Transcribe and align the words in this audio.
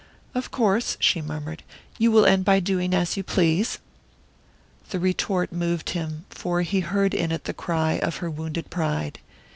"Of 0.33 0.49
course," 0.49 0.97
she 0.99 1.21
murmured, 1.21 1.61
"you 1.99 2.09
will 2.11 2.25
end 2.25 2.43
by 2.43 2.59
doing 2.59 2.91
as 2.95 3.17
you 3.17 3.21
please." 3.21 3.77
The 4.89 4.99
retort 4.99 5.51
moved 5.51 5.91
him, 5.91 6.25
for 6.31 6.63
he 6.63 6.79
heard 6.79 7.13
in 7.13 7.31
it 7.31 7.43
the 7.43 7.53
cry 7.53 7.99
of 7.99 8.15
her 8.15 8.29
wounded 8.31 8.71
pride. 8.71 9.19